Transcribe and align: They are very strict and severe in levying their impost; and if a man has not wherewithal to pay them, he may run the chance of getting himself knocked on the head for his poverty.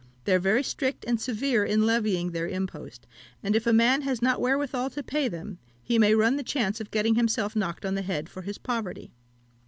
They 0.23 0.33
are 0.33 0.39
very 0.39 0.63
strict 0.63 1.05
and 1.07 1.21
severe 1.21 1.63
in 1.63 1.85
levying 1.85 2.31
their 2.31 2.47
impost; 2.47 3.05
and 3.43 3.55
if 3.55 3.67
a 3.67 3.71
man 3.71 4.01
has 4.01 4.19
not 4.19 4.41
wherewithal 4.41 4.89
to 4.89 5.03
pay 5.03 5.27
them, 5.27 5.59
he 5.83 5.99
may 5.99 6.15
run 6.15 6.37
the 6.37 6.43
chance 6.43 6.81
of 6.81 6.89
getting 6.89 7.13
himself 7.13 7.55
knocked 7.55 7.85
on 7.85 7.93
the 7.93 8.01
head 8.01 8.27
for 8.27 8.41
his 8.41 8.57
poverty. 8.57 9.11